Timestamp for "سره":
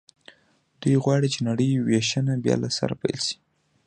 2.77-2.93